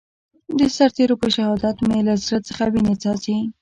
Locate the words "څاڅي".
3.01-3.37